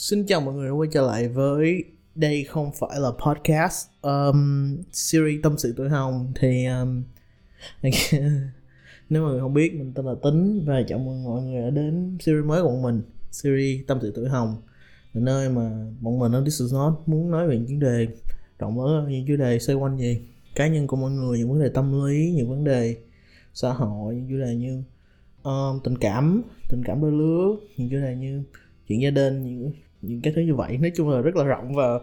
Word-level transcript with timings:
Xin 0.00 0.26
chào 0.26 0.40
mọi 0.40 0.54
người 0.54 0.68
đã 0.68 0.72
quay 0.72 0.88
trở 0.92 1.06
lại 1.06 1.28
với 1.28 1.84
đây 2.14 2.44
không 2.44 2.70
phải 2.78 3.00
là 3.00 3.10
podcast. 3.26 3.88
Um, 4.02 4.76
series 4.92 5.40
tâm 5.42 5.58
sự 5.58 5.74
tuổi 5.76 5.88
hồng 5.88 6.32
thì 6.40 6.66
um, 6.66 7.02
nếu 9.10 9.22
mọi 9.22 9.32
người 9.32 9.40
không 9.40 9.54
biết 9.54 9.74
mình 9.74 9.92
tên 9.94 10.06
là 10.06 10.14
Tính 10.22 10.64
và 10.66 10.82
chào 10.88 10.98
mừng 10.98 11.24
mọi 11.24 11.42
người 11.42 11.62
đã 11.62 11.70
đến 11.70 12.18
series 12.20 12.44
mới 12.44 12.62
của 12.62 12.68
bọn 12.68 12.82
mình 12.82 13.02
series 13.30 13.86
tâm 13.86 13.98
sự 14.02 14.12
tuổi 14.14 14.28
hồng. 14.28 14.56
Là 15.12 15.20
nơi 15.20 15.48
mà 15.48 15.70
bọn 16.00 16.18
mình 16.18 16.32
ở 16.32 16.40
This 16.40 16.60
is 16.60 16.72
Not 16.72 16.92
muốn 17.06 17.30
nói 17.30 17.48
về 17.48 17.58
những 17.58 17.66
chủ 17.68 17.86
đề 17.86 18.06
rộng 18.58 18.84
lớn 18.84 19.08
những 19.08 19.26
chủ 19.26 19.36
đề 19.36 19.58
xoay 19.58 19.76
quanh 19.76 19.98
gì 19.98 20.20
cá 20.54 20.68
nhân 20.68 20.86
của 20.86 20.96
mọi 20.96 21.10
người 21.10 21.38
những 21.38 21.50
vấn 21.50 21.62
đề 21.62 21.68
tâm 21.68 22.04
lý 22.04 22.32
những 22.32 22.50
vấn 22.50 22.64
đề 22.64 22.96
xã 23.54 23.72
hội 23.72 24.14
những 24.14 24.28
chủ 24.28 24.44
đề 24.44 24.54
như 24.54 24.82
um, 25.42 25.80
tình 25.84 25.98
cảm 25.98 26.42
tình 26.68 26.82
cảm 26.84 27.00
đôi 27.02 27.12
lứa 27.12 27.56
những 27.76 27.90
chủ 27.90 27.96
đề 27.96 28.16
như 28.16 28.42
chuyện 28.86 29.00
gia 29.02 29.10
đình 29.10 29.42
những 29.42 29.72
những 30.02 30.20
cái 30.20 30.32
thứ 30.36 30.42
như 30.42 30.54
vậy. 30.54 30.78
Nói 30.78 30.92
chung 30.96 31.08
là 31.08 31.20
rất 31.20 31.36
là 31.36 31.44
rộng 31.44 31.74
và 31.74 32.00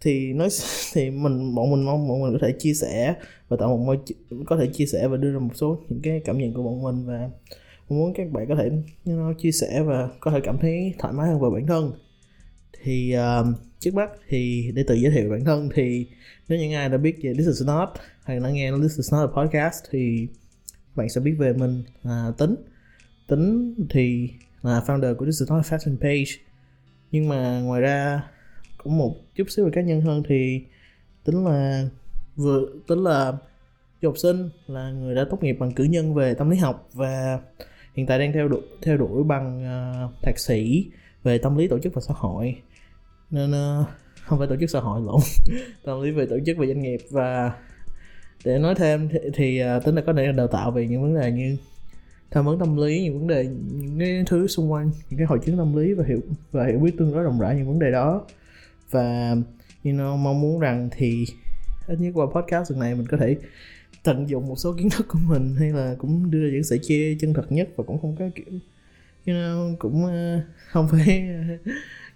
thì 0.00 0.32
nói 0.32 0.48
thì 0.92 1.10
mình 1.10 1.54
bọn 1.54 1.70
mình 1.70 1.84
mong 1.84 2.08
bọn 2.08 2.22
mình 2.22 2.32
có 2.40 2.46
thể 2.46 2.54
chia 2.58 2.74
sẻ 2.74 3.14
và 3.48 3.56
tạo 3.56 3.68
một 3.68 3.84
môi 3.86 3.98
có 4.46 4.56
thể 4.56 4.66
chia 4.72 4.86
sẻ 4.86 5.08
và 5.08 5.16
đưa 5.16 5.32
ra 5.32 5.38
một 5.38 5.54
số 5.54 5.84
những 5.88 6.00
cái 6.02 6.20
cảm 6.24 6.38
nhận 6.38 6.54
của 6.54 6.62
bọn 6.62 6.82
mình 6.82 7.06
và 7.06 7.30
muốn 7.88 8.12
các 8.14 8.32
bạn 8.32 8.46
có 8.48 8.54
thể 8.54 8.68
you 9.04 9.14
know, 9.14 9.34
chia 9.34 9.52
sẻ 9.52 9.82
và 9.82 10.08
có 10.20 10.30
thể 10.30 10.40
cảm 10.40 10.58
thấy 10.58 10.94
thoải 10.98 11.14
mái 11.14 11.28
hơn 11.28 11.40
về 11.40 11.48
bản 11.52 11.66
thân. 11.66 11.92
Thì 12.82 13.14
uh, 13.16 13.46
trước 13.78 13.94
mắt 13.94 14.10
thì 14.28 14.72
để 14.74 14.84
tự 14.86 14.94
giới 14.94 15.12
thiệu 15.12 15.30
bản 15.30 15.44
thân 15.44 15.68
thì 15.74 16.06
nếu 16.48 16.58
những 16.58 16.72
ai 16.72 16.88
đã 16.88 16.96
biết 16.96 17.16
về 17.22 17.34
This 17.34 17.46
is 17.46 17.62
not 17.66 17.88
hay 18.24 18.40
đã 18.40 18.50
nghe 18.50 18.70
This 18.82 18.96
is 18.96 19.12
not 19.12 19.30
a 19.30 19.42
podcast 19.42 19.84
thì 19.90 20.28
bạn 20.94 21.08
sẽ 21.08 21.20
biết 21.20 21.34
về 21.38 21.52
mình 21.52 21.82
là 22.02 22.32
tính. 22.38 22.54
Tính 23.26 23.74
thì 23.90 24.30
là 24.62 24.82
founder 24.86 25.14
của 25.14 25.24
This 25.24 25.40
is 25.40 25.50
not 25.50 25.64
a 25.64 25.76
fashion 25.76 25.96
page 25.96 26.45
nhưng 27.16 27.28
mà 27.28 27.60
ngoài 27.60 27.80
ra 27.80 28.22
cũng 28.76 28.98
một 28.98 29.16
chút 29.34 29.50
xíu 29.50 29.64
về 29.64 29.70
cá 29.74 29.80
nhân 29.80 30.00
hơn 30.00 30.22
thì 30.28 30.60
tính 31.24 31.44
là 31.44 31.88
vừa 32.36 32.66
tính 32.88 32.98
là 32.98 33.32
du 34.02 34.08
học 34.08 34.18
sinh 34.18 34.50
là 34.66 34.90
người 34.90 35.14
đã 35.14 35.24
tốt 35.30 35.42
nghiệp 35.42 35.56
bằng 35.60 35.72
cử 35.72 35.84
nhân 35.84 36.14
về 36.14 36.34
tâm 36.34 36.50
lý 36.50 36.56
học 36.56 36.88
và 36.92 37.40
hiện 37.94 38.06
tại 38.06 38.18
đang 38.18 38.32
theo 38.32 38.48
đuổi 38.48 38.62
theo 38.82 38.96
đuổi 38.96 39.24
bằng 39.24 39.64
uh, 40.06 40.22
thạc 40.22 40.38
sĩ 40.38 40.86
về 41.22 41.38
tâm 41.38 41.56
lý 41.56 41.68
tổ 41.68 41.78
chức 41.78 41.94
và 41.94 42.00
xã 42.00 42.14
hội. 42.16 42.56
Nên 43.30 43.50
uh, 43.50 43.86
không 44.20 44.38
phải 44.38 44.48
tổ 44.48 44.56
chức 44.60 44.70
xã 44.70 44.80
hội 44.80 45.00
lộn 45.00 45.20
tâm 45.84 46.02
lý 46.02 46.10
về 46.10 46.26
tổ 46.26 46.36
chức 46.46 46.58
và 46.58 46.66
doanh 46.66 46.82
nghiệp 46.82 47.00
và 47.10 47.52
để 48.44 48.58
nói 48.58 48.74
thêm 48.74 49.08
thì, 49.08 49.18
thì 49.34 49.62
uh, 49.76 49.84
tính 49.84 49.94
là 49.94 50.02
có 50.06 50.12
thể 50.12 50.32
đào 50.32 50.46
tạo 50.46 50.70
về 50.70 50.86
những 50.86 51.02
vấn 51.02 51.20
đề 51.20 51.32
như 51.32 51.56
tham 52.30 52.44
vấn 52.44 52.58
tâm 52.58 52.76
lý 52.76 53.02
những 53.02 53.18
vấn 53.18 53.26
đề 53.26 53.46
những 53.46 53.98
cái 53.98 54.24
thứ 54.26 54.46
xung 54.46 54.72
quanh 54.72 54.90
những 55.10 55.18
cái 55.18 55.26
hội 55.26 55.38
chứng 55.46 55.56
tâm 55.56 55.76
lý 55.76 55.92
và 55.92 56.04
hiểu 56.08 56.20
và 56.52 56.66
hiểu 56.66 56.78
biết 56.78 56.92
tương 56.98 57.12
đối 57.12 57.22
rộng 57.22 57.40
rãi 57.40 57.56
những 57.56 57.68
vấn 57.68 57.78
đề 57.78 57.90
đó. 57.90 58.26
Và 58.90 59.36
you 59.84 59.92
know 59.92 60.16
mong 60.16 60.40
muốn 60.40 60.60
rằng 60.60 60.88
thì 60.92 61.24
ít 61.86 62.00
nhất 62.00 62.10
qua 62.14 62.26
podcast 62.26 62.70
lần 62.70 62.80
này 62.80 62.94
mình 62.94 63.06
có 63.06 63.16
thể 63.16 63.36
tận 64.04 64.28
dụng 64.28 64.48
một 64.48 64.56
số 64.56 64.74
kiến 64.78 64.88
thức 64.90 65.06
của 65.08 65.18
mình 65.28 65.54
hay 65.58 65.70
là 65.70 65.94
cũng 65.98 66.30
đưa 66.30 66.44
ra 66.44 66.50
những 66.52 66.64
sẻ 66.64 66.76
chia 66.82 67.16
chân 67.20 67.34
thật 67.34 67.52
nhất 67.52 67.68
và 67.76 67.84
cũng 67.86 68.00
không 68.00 68.16
có 68.18 68.24
kiểu 68.34 68.58
you 69.26 69.34
know 69.34 69.76
cũng 69.78 70.04
uh, 70.04 70.42
không 70.68 70.88
phải 70.88 71.28
uh, 71.54 71.60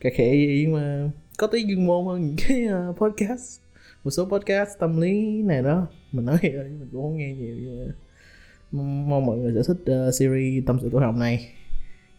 cà 0.00 0.10
khệ 0.16 0.32
gì 0.34 0.62
nhưng 0.62 0.74
mà 0.74 1.10
có 1.38 1.46
tí 1.46 1.64
chuyên 1.68 1.86
môn 1.86 2.06
hơn 2.06 2.20
những 2.20 2.36
cái 2.48 2.66
uh, 2.90 2.96
podcast 2.96 3.60
một 4.04 4.10
số 4.10 4.24
podcast 4.24 4.78
tâm 4.78 5.00
lý 5.00 5.42
này 5.42 5.62
đó. 5.62 5.86
Mình 6.12 6.24
nói 6.24 6.38
rồi 6.42 6.64
mình 6.64 6.88
cũng 6.92 7.02
không 7.02 7.16
nghe 7.16 7.34
nhiều 7.34 7.56
nhưng 7.60 7.86
mà 7.86 7.92
mong 8.72 9.26
mọi 9.26 9.38
người 9.38 9.52
sẽ 9.54 9.62
thích 9.74 9.92
uh, 10.08 10.14
series 10.14 10.64
tâm 10.66 10.78
sự 10.82 10.88
tuổi 10.92 11.02
học 11.02 11.14
này. 11.16 11.48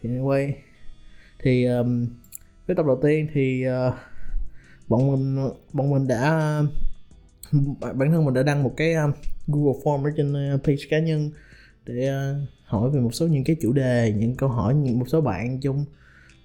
Thì 0.02 0.09
anyway 0.09 0.52
thì 1.44 1.66
um, 1.66 2.07
cái 2.67 2.75
tập 2.75 2.85
đầu 2.85 2.99
tiên 3.03 3.27
thì 3.33 3.66
uh, 3.67 3.94
bọn 4.88 5.11
mình 5.11 5.49
bọn 5.73 5.91
mình 5.91 6.07
đã 6.07 6.31
bản 7.81 8.12
thân 8.12 8.25
mình 8.25 8.34
đã 8.34 8.44
đăng 8.44 8.63
một 8.63 8.73
cái 8.78 8.94
um, 8.94 9.12
Google 9.47 9.79
Form 9.84 10.03
ở 10.03 10.12
trên 10.17 10.56
uh, 10.56 10.63
page 10.63 10.84
cá 10.89 11.00
nhân 11.00 11.31
để 11.85 12.09
uh, 12.09 12.50
hỏi 12.63 12.89
về 12.89 13.00
một 13.00 13.13
số 13.13 13.28
những 13.28 13.44
cái 13.44 13.56
chủ 13.62 13.73
đề 13.73 14.13
những 14.18 14.35
câu 14.35 14.50
hỏi 14.50 14.75
những 14.75 15.00
một 15.00 15.06
số 15.09 15.22
bạn 15.22 15.59
trong 15.59 15.85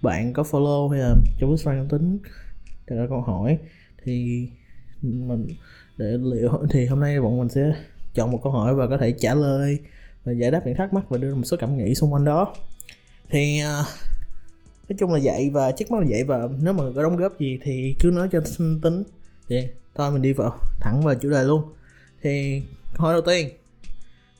bạn 0.02 0.32
có 0.32 0.42
follow 0.42 0.88
hay 0.88 1.00
là 1.00 1.14
trong 1.38 1.56
cái 1.56 1.74
fan 1.74 1.88
tính 1.88 2.18
để 2.90 2.96
ra 2.96 3.06
câu 3.08 3.20
hỏi. 3.20 3.58
Thì 4.04 4.46
mình 5.02 5.46
để 5.96 6.18
liệu 6.22 6.50
thì 6.70 6.86
hôm 6.86 7.00
nay 7.00 7.20
bọn 7.20 7.38
mình 7.38 7.48
sẽ 7.48 7.72
chọn 8.16 8.30
một 8.30 8.40
câu 8.42 8.52
hỏi 8.52 8.74
và 8.74 8.86
có 8.86 8.98
thể 8.98 9.12
trả 9.12 9.34
lời 9.34 9.78
và 10.24 10.32
giải 10.32 10.50
đáp 10.50 10.62
những 10.66 10.76
thắc 10.76 10.92
mắc 10.92 11.04
và 11.08 11.18
đưa 11.18 11.28
ra 11.28 11.34
một 11.34 11.44
số 11.44 11.56
cảm 11.60 11.78
nghĩ 11.78 11.94
xung 11.94 12.12
quanh 12.12 12.24
đó. 12.24 12.54
Thì 13.30 13.60
uh, 13.62 13.86
nói 14.88 14.96
chung 14.98 15.12
là 15.12 15.20
vậy 15.22 15.50
và 15.50 15.72
chắc 15.72 15.90
mắt 15.90 16.00
là 16.00 16.06
vậy 16.10 16.24
và 16.24 16.48
nếu 16.60 16.72
mà 16.72 16.84
có 16.94 17.02
đóng 17.02 17.16
góp 17.16 17.38
gì 17.38 17.58
thì 17.62 17.94
cứ 18.00 18.10
nói 18.10 18.28
cho 18.32 18.40
tính. 18.82 19.02
Thì 19.48 19.56
thôi 19.94 20.10
mình 20.10 20.22
đi 20.22 20.32
vào 20.32 20.58
thẳng 20.80 21.02
vào 21.04 21.14
chủ 21.14 21.30
đề 21.30 21.44
luôn. 21.44 21.62
Thì 22.22 22.62
câu 22.94 23.06
hỏi 23.06 23.14
đầu 23.14 23.22
tiên. 23.22 23.48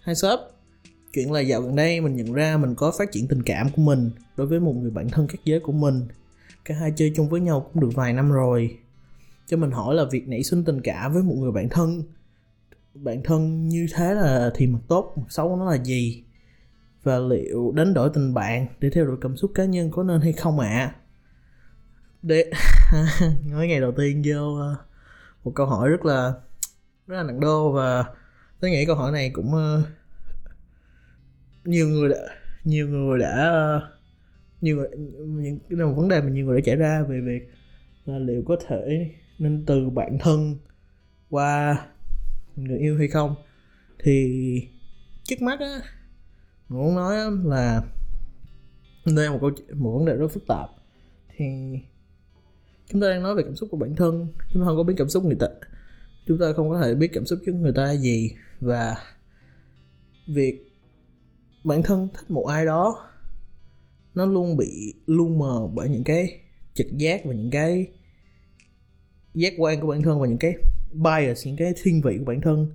Hai 0.02 0.14
shop 0.14 0.40
chuyện 1.12 1.32
là 1.32 1.40
dạo 1.40 1.60
gần 1.60 1.76
đây 1.76 2.00
mình 2.00 2.16
nhận 2.16 2.32
ra 2.32 2.56
mình 2.56 2.74
có 2.74 2.92
phát 2.98 3.12
triển 3.12 3.28
tình 3.28 3.42
cảm 3.42 3.70
của 3.76 3.82
mình 3.82 4.10
đối 4.36 4.46
với 4.46 4.60
một 4.60 4.72
người 4.72 4.90
bạn 4.90 5.08
thân 5.08 5.28
khác 5.28 5.38
giới 5.44 5.60
của 5.60 5.72
mình. 5.72 6.06
Cả 6.64 6.74
hai 6.74 6.92
chơi 6.96 7.12
chung 7.16 7.28
với 7.28 7.40
nhau 7.40 7.60
cũng 7.72 7.82
được 7.82 7.90
vài 7.94 8.12
năm 8.12 8.32
rồi. 8.32 8.78
Cho 9.46 9.56
mình 9.56 9.70
hỏi 9.70 9.94
là 9.94 10.04
việc 10.10 10.28
nảy 10.28 10.42
sinh 10.42 10.64
tình 10.64 10.80
cảm 10.80 11.12
với 11.12 11.22
một 11.22 11.34
người 11.38 11.52
bạn 11.52 11.68
thân 11.68 12.02
bản 13.02 13.22
thân 13.24 13.68
như 13.68 13.86
thế 13.94 14.14
là 14.14 14.50
thì 14.54 14.66
mặt 14.66 14.78
tốt 14.88 15.12
mặt 15.16 15.26
xấu 15.28 15.56
nó 15.56 15.70
là 15.70 15.78
gì 15.84 16.24
và 17.02 17.18
liệu 17.18 17.72
đánh 17.72 17.94
đổi 17.94 18.10
tình 18.14 18.34
bạn 18.34 18.66
để 18.80 18.90
theo 18.90 19.04
đuổi 19.06 19.16
cảm 19.20 19.36
xúc 19.36 19.50
cá 19.54 19.64
nhân 19.64 19.90
có 19.90 20.02
nên 20.02 20.20
hay 20.20 20.32
không 20.32 20.58
ạ 20.60 20.68
à? 20.68 20.94
để 22.22 22.50
nói 23.50 23.68
ngày 23.68 23.80
đầu 23.80 23.92
tiên 23.92 24.22
vô 24.26 24.56
ờ, 24.56 24.76
một 25.44 25.52
câu 25.54 25.66
hỏi 25.66 25.88
rất 25.88 26.04
là 26.04 26.32
rất 27.06 27.16
là 27.16 27.22
nặng 27.22 27.40
đô 27.40 27.72
và 27.72 28.04
tôi 28.60 28.70
nghĩ 28.70 28.86
câu 28.86 28.96
hỏi 28.96 29.12
này 29.12 29.30
cũng 29.30 29.54
uh, 29.54 29.84
nhiều 31.64 31.88
người 31.88 32.08
đã 32.08 32.16
nhiều 32.64 32.88
người 32.88 33.18
đã 33.18 33.52
uh, 33.76 33.82
nhiều 34.60 34.76
người 34.76 34.88
những 35.42 35.58
cái 35.58 35.78
là 35.78 35.86
một 35.86 35.94
vấn 35.96 36.08
đề 36.08 36.20
mà 36.20 36.28
nhiều 36.28 36.46
người 36.46 36.60
đã 36.60 36.64
trải 36.66 36.76
ra 36.76 37.02
về 37.08 37.20
việc 37.20 37.50
là 38.04 38.18
liệu 38.18 38.42
có 38.46 38.56
thể 38.68 39.10
nên 39.38 39.64
từ 39.66 39.90
bản 39.90 40.18
thân 40.20 40.56
qua 41.30 41.86
người 42.56 42.78
yêu 42.78 42.98
hay 42.98 43.08
không. 43.08 43.34
Thì 43.98 44.68
trước 45.22 45.42
mắt 45.42 45.60
á 45.60 45.80
mình 46.68 46.80
muốn 46.80 46.94
nói 46.94 47.16
là 47.44 47.82
đây 49.04 49.24
là 49.24 49.30
một 49.30 49.38
câu 49.40 49.50
một 49.74 49.98
vấn 49.98 50.06
đề 50.06 50.14
rất 50.14 50.28
phức 50.28 50.46
tạp. 50.46 50.70
Thì 51.36 51.44
chúng 52.86 53.00
ta 53.00 53.08
đang 53.08 53.22
nói 53.22 53.34
về 53.34 53.42
cảm 53.42 53.56
xúc 53.56 53.68
của 53.72 53.76
bản 53.76 53.96
thân, 53.96 54.28
chúng 54.52 54.62
ta 54.62 54.66
không 54.66 54.76
có 54.76 54.82
biết 54.82 54.94
cảm 54.96 55.08
xúc 55.08 55.24
người 55.24 55.36
ta, 55.40 55.46
chúng 56.26 56.38
ta 56.38 56.52
không 56.56 56.70
có 56.70 56.80
thể 56.80 56.94
biết 56.94 57.10
cảm 57.12 57.26
xúc 57.26 57.38
của 57.46 57.52
người 57.52 57.72
ta 57.72 57.84
là 57.84 57.96
gì. 57.96 58.30
Và 58.60 58.96
việc 60.26 60.72
bản 61.64 61.82
thân 61.82 62.08
thích 62.14 62.30
một 62.30 62.46
ai 62.46 62.66
đó, 62.66 63.08
nó 64.14 64.26
luôn 64.26 64.56
bị 64.56 64.94
luôn 65.06 65.38
mờ 65.38 65.68
bởi 65.74 65.88
những 65.88 66.04
cái 66.04 66.40
trực 66.74 66.86
giác 66.96 67.24
và 67.24 67.34
những 67.34 67.50
cái 67.50 67.86
giác 69.34 69.52
quan 69.58 69.80
của 69.80 69.86
bản 69.86 70.02
thân 70.02 70.20
và 70.20 70.26
những 70.26 70.38
cái 70.38 70.54
bias 70.92 71.46
những 71.46 71.56
cái 71.56 71.74
thiên 71.82 72.02
vị 72.02 72.18
của 72.18 72.24
bản 72.24 72.40
thân 72.40 72.72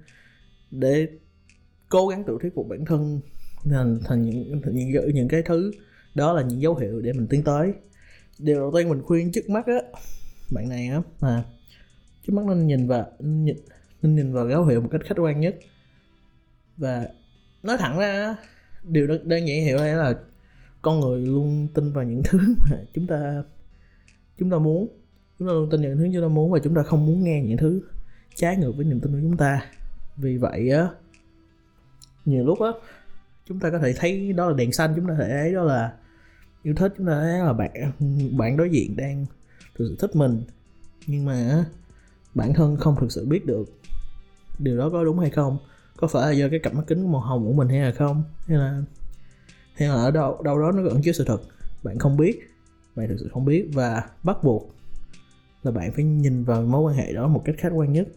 để 0.71 1.07
cố 1.89 2.07
gắng 2.07 2.23
tự 2.27 2.37
thuyết 2.41 2.55
phục 2.55 2.67
bản 2.67 2.85
thân 2.85 3.21
thành 3.63 3.99
thành 4.05 4.21
những 4.21 4.61
thành 4.63 4.75
những 4.75 5.13
những 5.13 5.27
cái 5.27 5.41
thứ 5.41 5.71
đó 6.15 6.33
là 6.33 6.41
những 6.41 6.61
dấu 6.61 6.75
hiệu 6.75 7.01
để 7.01 7.13
mình 7.13 7.27
tiến 7.27 7.43
tới. 7.43 7.73
Điều 8.39 8.59
đầu 8.59 8.71
tiên 8.75 8.89
mình 8.89 9.01
khuyên 9.01 9.31
trước 9.31 9.49
mắt 9.49 9.65
á 9.65 9.81
bạn 10.51 10.69
này 10.69 10.87
á 10.87 11.01
là 11.21 11.43
trước 12.27 12.33
mắt 12.33 12.45
nên 12.45 12.67
nhìn 12.67 12.87
vào 12.87 13.05
nhìn, 13.19 13.55
nên 14.01 14.15
nhìn 14.15 14.33
vào 14.33 14.49
dấu 14.49 14.65
hiệu 14.65 14.81
một 14.81 14.89
cách 14.91 15.01
khách 15.05 15.17
quan 15.17 15.39
nhất. 15.39 15.55
Và 16.77 17.07
nói 17.63 17.77
thẳng 17.79 17.99
ra 17.99 18.35
điều 18.83 19.07
đơn, 19.07 19.29
đơn 19.29 19.47
giản 19.47 19.63
hiểu 19.63 19.77
đây 19.77 19.95
là 19.95 20.13
con 20.81 20.99
người 20.99 21.21
luôn 21.25 21.67
tin 21.73 21.91
vào 21.91 22.03
những 22.03 22.21
thứ 22.29 22.39
mà 22.69 22.77
chúng 22.93 23.07
ta 23.07 23.43
chúng 24.37 24.49
ta 24.49 24.57
muốn. 24.57 24.87
Chúng 25.39 25.47
ta 25.47 25.53
luôn 25.53 25.69
tin 25.69 25.81
những 25.81 25.97
thứ 25.97 26.09
chúng 26.13 26.21
ta 26.21 26.27
muốn 26.27 26.51
và 26.51 26.59
chúng 26.63 26.75
ta 26.75 26.83
không 26.83 27.05
muốn 27.05 27.23
nghe 27.23 27.41
những 27.41 27.57
thứ 27.57 27.81
trái 28.41 28.57
ngược 28.57 28.71
với 28.71 28.85
niềm 28.85 28.99
tin 28.99 29.11
của 29.11 29.19
chúng 29.21 29.37
ta. 29.37 29.65
Vì 30.17 30.37
vậy 30.37 30.69
á, 30.69 30.87
nhiều 32.25 32.45
lúc 32.45 32.59
á, 32.59 32.69
chúng 33.45 33.59
ta 33.59 33.69
có 33.69 33.79
thể 33.79 33.93
thấy 33.97 34.33
đó 34.33 34.49
là 34.49 34.55
đèn 34.55 34.71
xanh, 34.71 34.93
chúng 34.95 35.07
ta 35.07 35.13
thể 35.19 35.29
thấy 35.29 35.53
đó 35.53 35.63
là 35.63 35.93
yêu 36.63 36.73
thích, 36.75 36.93
chúng 36.97 37.07
ta 37.07 37.19
thấy 37.21 37.39
là 37.39 37.53
bạn 37.53 37.71
bạn 38.37 38.57
đối 38.57 38.69
diện 38.69 38.95
đang 38.95 39.25
thực 39.75 39.85
sự 39.89 39.95
thích 39.99 40.15
mình. 40.15 40.43
Nhưng 41.07 41.25
mà 41.25 41.65
bản 42.35 42.53
thân 42.53 42.77
không 42.77 42.95
thực 42.99 43.11
sự 43.11 43.25
biết 43.25 43.45
được 43.45 43.63
điều 44.59 44.77
đó 44.77 44.89
có 44.89 45.03
đúng 45.03 45.19
hay 45.19 45.29
không. 45.29 45.57
Có 45.97 46.07
phải 46.07 46.21
là 46.21 46.31
do 46.31 46.47
cái 46.49 46.59
cặp 46.59 46.73
mắt 46.73 46.83
kính 46.87 47.11
màu 47.11 47.21
hồng 47.21 47.45
của 47.45 47.53
mình 47.53 47.69
hay 47.69 47.79
là 47.79 47.91
không? 47.91 48.23
Hay 48.47 48.57
là 48.57 48.83
hay 49.75 49.87
là 49.87 49.95
ở 49.95 50.11
đâu 50.11 50.41
đâu 50.43 50.59
đó 50.59 50.71
nó 50.71 50.89
ẩn 50.89 51.01
chứa 51.01 51.11
sự 51.11 51.23
thật? 51.27 51.41
Bạn 51.83 51.99
không 51.99 52.17
biết. 52.17 52.39
Bạn 52.95 53.07
thực 53.07 53.17
sự 53.19 53.29
không 53.33 53.45
biết. 53.45 53.69
Và 53.73 54.03
bắt 54.23 54.43
buộc 54.43 54.75
là 55.63 55.71
bạn 55.71 55.91
phải 55.91 56.03
nhìn 56.03 56.43
vào 56.43 56.61
mối 56.61 56.81
quan 56.81 56.95
hệ 56.95 57.13
đó 57.13 57.27
một 57.27 57.41
cách 57.45 57.55
khách 57.57 57.71
quan 57.73 57.93
nhất 57.93 58.07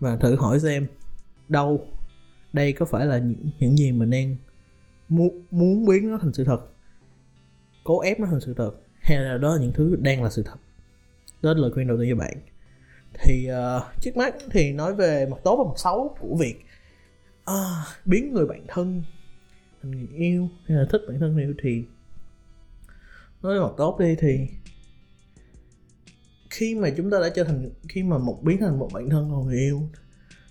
và 0.00 0.16
thử 0.16 0.36
hỏi 0.36 0.60
xem 0.60 0.86
đâu? 1.48 1.86
Đây 2.52 2.72
có 2.72 2.86
phải 2.86 3.06
là 3.06 3.18
những, 3.18 3.50
những 3.58 3.76
gì 3.76 3.92
mình 3.92 4.10
đang 4.10 4.36
muốn, 5.08 5.44
muốn 5.50 5.86
biến 5.86 6.10
nó 6.10 6.18
thành 6.18 6.32
sự 6.32 6.44
thật? 6.44 6.60
Cố 7.84 8.00
ép 8.00 8.20
nó 8.20 8.26
thành 8.26 8.40
sự 8.40 8.54
thật? 8.54 8.72
Hay 9.00 9.18
là 9.18 9.38
đó 9.38 9.54
là 9.54 9.60
những 9.60 9.72
thứ 9.72 9.96
đang 10.00 10.22
là 10.22 10.30
sự 10.30 10.42
thật? 10.42 10.56
Đó 11.42 11.52
là 11.52 11.60
lời 11.60 11.70
khuyên 11.74 11.86
đầu 11.86 11.98
tiên 12.00 12.10
cho 12.10 12.16
bạn. 12.16 12.36
Thì 13.14 13.48
uh, 13.50 13.82
trước 14.00 14.16
mắt 14.16 14.34
thì 14.50 14.72
nói 14.72 14.94
về 14.94 15.26
mặt 15.30 15.36
tốt 15.44 15.56
và 15.56 15.64
mặt 15.68 15.78
xấu 15.78 16.16
của 16.20 16.36
việc 16.36 16.64
uh, 17.50 17.56
biến 18.04 18.32
người 18.32 18.46
bạn 18.46 18.64
thân 18.68 19.02
thành 19.82 19.90
người 19.90 20.08
yêu 20.16 20.48
hay 20.66 20.78
là 20.78 20.84
thích 20.90 21.02
bản 21.08 21.20
thân 21.20 21.34
người 21.34 21.44
yêu 21.44 21.54
thì 21.62 21.84
nói 23.42 23.54
về 23.54 23.60
mặt 23.60 23.72
tốt 23.76 23.96
đi 24.00 24.14
thì 24.18 24.48
khi 26.50 26.74
mà 26.74 26.90
chúng 26.96 27.10
ta 27.10 27.18
đã 27.20 27.28
trở 27.34 27.44
thành 27.44 27.70
khi 27.88 28.02
mà 28.02 28.18
một 28.18 28.40
biến 28.42 28.56
thành 28.60 28.78
một 28.78 28.88
bạn 28.94 29.10
thân 29.10 29.28
hoặc 29.28 29.42
người 29.44 29.58
yêu 29.58 29.82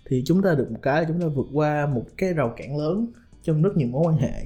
thì 0.05 0.23
chúng 0.25 0.41
ta 0.41 0.55
được 0.55 0.71
một 0.71 0.79
cái 0.81 1.05
chúng 1.07 1.21
ta 1.21 1.27
vượt 1.27 1.47
qua 1.53 1.85
một 1.85 2.05
cái 2.17 2.33
rào 2.33 2.53
cản 2.57 2.77
lớn 2.77 3.07
trong 3.43 3.61
rất 3.61 3.77
nhiều 3.77 3.87
mối 3.87 4.03
quan 4.07 4.17
hệ. 4.17 4.45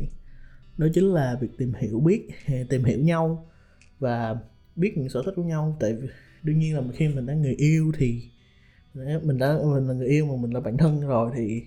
Đó 0.77 0.87
chính 0.93 1.13
là 1.13 1.37
việc 1.41 1.47
tìm 1.57 1.73
hiểu 1.73 1.99
biết 1.99 2.27
tìm 2.69 2.83
hiểu 2.83 2.99
nhau 2.99 3.49
và 3.99 4.37
biết 4.75 4.97
những 4.97 5.09
sở 5.09 5.21
thích 5.25 5.33
của 5.35 5.43
nhau. 5.43 5.77
Tại 5.79 5.93
vì 5.93 6.07
đương 6.43 6.59
nhiên 6.59 6.75
là 6.75 6.81
khi 6.93 7.07
mình 7.07 7.25
đã 7.25 7.33
người 7.33 7.55
yêu 7.55 7.91
thì 7.97 8.21
mình 8.93 9.37
đã 9.37 9.57
mình 9.63 9.87
là 9.87 9.93
người 9.93 10.07
yêu 10.07 10.25
mà 10.25 10.35
mình 10.41 10.51
là 10.51 10.59
bạn 10.59 10.77
thân 10.77 11.01
rồi 11.01 11.31
thì 11.35 11.61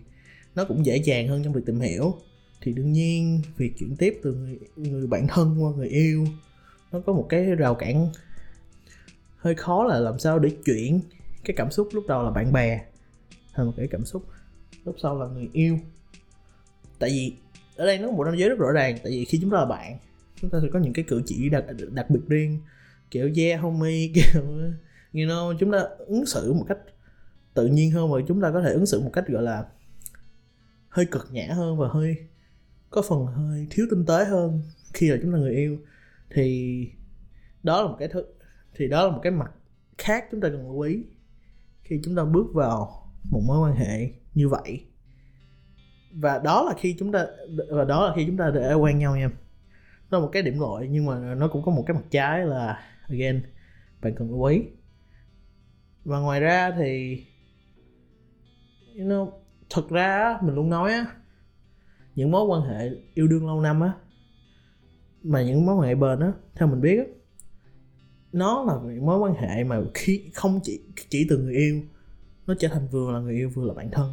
nó 0.54 0.64
cũng 0.64 0.86
dễ 0.86 0.96
dàng 0.96 1.28
hơn 1.28 1.42
trong 1.44 1.52
việc 1.52 1.66
tìm 1.66 1.80
hiểu. 1.80 2.14
Thì 2.60 2.72
đương 2.72 2.92
nhiên 2.92 3.40
việc 3.56 3.72
chuyển 3.78 3.96
tiếp 3.96 4.20
từ 4.22 4.34
người, 4.34 4.58
người 4.76 5.06
bạn 5.06 5.26
thân 5.28 5.64
qua 5.64 5.72
người 5.76 5.88
yêu 5.88 6.26
nó 6.92 7.00
có 7.06 7.12
một 7.12 7.26
cái 7.28 7.44
rào 7.44 7.74
cản 7.74 8.08
hơi 9.46 9.54
khó 9.54 9.84
là 9.84 10.00
làm 10.00 10.18
sao 10.18 10.38
để 10.38 10.50
chuyển 10.64 11.00
cái 11.44 11.54
cảm 11.56 11.70
xúc 11.70 11.88
lúc 11.92 12.04
đầu 12.08 12.22
là 12.22 12.30
bạn 12.30 12.52
bè 12.52 12.80
thành 13.54 13.66
một 13.66 13.72
cái 13.76 13.88
cảm 13.90 14.04
xúc 14.04 14.26
lúc 14.84 14.96
sau 15.02 15.18
là 15.18 15.26
người 15.26 15.48
yêu. 15.52 15.78
Tại 16.98 17.10
vì 17.10 17.36
ở 17.76 17.86
đây 17.86 17.98
nó 17.98 18.06
có 18.06 18.12
một 18.12 18.24
ranh 18.24 18.38
giới 18.38 18.48
rất 18.48 18.58
rõ 18.58 18.72
ràng, 18.72 18.96
tại 19.02 19.12
vì 19.12 19.24
khi 19.24 19.38
chúng 19.42 19.50
ta 19.50 19.56
là 19.56 19.64
bạn, 19.64 19.98
chúng 20.40 20.50
ta 20.50 20.58
sẽ 20.62 20.68
có 20.72 20.78
những 20.78 20.92
cái 20.92 21.04
cử 21.08 21.22
chỉ 21.26 21.48
đặc 21.48 21.64
đặc 21.90 22.10
biệt 22.10 22.20
riêng, 22.28 22.60
kiểu 23.10 23.30
yeah, 23.36 23.60
homie, 23.60 24.08
kiểu, 24.14 24.42
you 25.12 25.28
know, 25.28 25.56
chúng 25.58 25.72
ta 25.72 25.78
ứng 25.98 26.26
xử 26.26 26.52
một 26.52 26.64
cách 26.68 26.78
tự 27.54 27.66
nhiên 27.66 27.90
hơn 27.90 28.12
và 28.12 28.20
chúng 28.28 28.40
ta 28.40 28.50
có 28.52 28.62
thể 28.62 28.72
ứng 28.72 28.86
xử 28.86 29.00
một 29.00 29.10
cách, 29.12 29.28
gọi 29.28 29.42
là, 29.42 29.64
hơi 30.88 31.06
cực 31.06 31.28
nhã 31.32 31.48
hơn 31.54 31.78
và 31.78 31.88
hơi 31.88 32.16
có 32.90 33.02
phần 33.02 33.26
hơi 33.26 33.66
thiếu 33.70 33.86
tinh 33.90 34.06
tế 34.06 34.24
hơn 34.24 34.62
khi 34.94 35.08
là 35.08 35.16
chúng 35.22 35.32
ta 35.32 35.38
người 35.38 35.54
yêu. 35.54 35.78
Thì 36.30 36.88
đó 37.62 37.82
là 37.82 37.88
một 37.88 37.96
cái 37.98 38.08
thứ 38.08 38.24
thì 38.76 38.88
đó 38.88 39.06
là 39.06 39.12
một 39.12 39.20
cái 39.22 39.32
mặt 39.32 39.50
khác 39.98 40.24
chúng 40.30 40.40
ta 40.40 40.48
cần 40.48 40.66
lưu 40.66 40.80
ý 40.80 41.04
khi 41.82 42.00
chúng 42.04 42.16
ta 42.16 42.24
bước 42.24 42.46
vào 42.54 43.10
một 43.30 43.40
mối 43.46 43.68
quan 43.68 43.76
hệ 43.76 44.10
như 44.34 44.48
vậy. 44.48 44.86
Và 46.12 46.38
đó 46.38 46.64
là 46.68 46.74
khi 46.78 46.96
chúng 46.98 47.12
ta 47.12 47.26
và 47.70 47.84
đó 47.84 48.06
là 48.06 48.12
khi 48.16 48.26
chúng 48.26 48.36
ta 48.36 48.50
đã 48.50 48.74
quen 48.74 48.98
nhau 48.98 49.16
nha. 49.16 49.30
Nó 50.10 50.18
là 50.18 50.24
một 50.24 50.30
cái 50.32 50.42
điểm 50.42 50.60
lợi 50.60 50.88
nhưng 50.90 51.06
mà 51.06 51.34
nó 51.34 51.48
cũng 51.48 51.62
có 51.64 51.72
một 51.72 51.84
cái 51.86 51.94
mặt 51.94 52.04
trái 52.10 52.46
là 52.46 52.82
again 53.08 53.42
bạn 54.02 54.14
cần 54.16 54.30
lưu 54.30 54.44
ý. 54.44 54.62
Và 56.04 56.18
ngoài 56.18 56.40
ra 56.40 56.70
thì 56.78 57.22
you 58.98 59.04
know, 59.04 59.30
thật 59.70 59.88
ra 59.90 60.38
mình 60.42 60.54
luôn 60.54 60.70
nói 60.70 60.92
á 60.92 61.06
những 62.14 62.30
mối 62.30 62.44
quan 62.44 62.62
hệ 62.62 62.90
yêu 63.14 63.28
đương 63.28 63.46
lâu 63.46 63.60
năm 63.60 63.80
á 63.80 63.92
mà 65.22 65.42
những 65.42 65.66
mối 65.66 65.74
quan 65.74 65.88
hệ 65.88 65.94
bền 65.94 66.20
á 66.20 66.32
theo 66.54 66.68
mình 66.68 66.80
biết 66.80 66.98
á 66.98 67.04
nó 68.36 68.64
là 68.64 69.00
mối 69.00 69.18
quan 69.18 69.34
hệ 69.34 69.64
mà 69.64 69.80
khi, 69.94 70.30
không 70.34 70.60
chỉ 70.62 70.80
chỉ 71.08 71.26
từ 71.28 71.38
người 71.38 71.54
yêu, 71.54 71.82
nó 72.46 72.54
trở 72.58 72.68
thành 72.68 72.88
vừa 72.90 73.12
là 73.12 73.20
người 73.20 73.34
yêu, 73.34 73.50
vừa 73.54 73.66
là 73.66 73.74
bạn 73.74 73.90
thân. 73.90 74.12